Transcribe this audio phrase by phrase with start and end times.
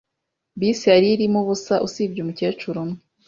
[0.59, 2.99] Bisi yari irimo ubusa usibye umukecuru umwe.